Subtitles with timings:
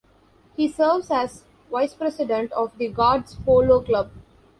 [0.57, 4.09] He serves as Vice President of the Guards Polo Club.